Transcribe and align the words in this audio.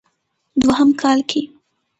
دوهم 0.61 0.89
کال 1.01 1.19
کې 1.29 1.41